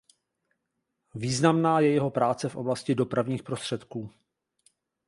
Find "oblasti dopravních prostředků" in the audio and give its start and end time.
2.55-4.09